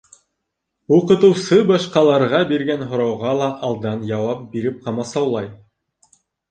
Уҡытыусы 0.99 1.59
башҡаларға 1.73 2.41
биргән 2.55 2.83
һорауға 2.95 3.37
ла 3.43 3.53
алдан 3.71 4.05
яуап 4.17 4.45
биреп 4.57 4.85
ҡамасаулай. 4.89 5.57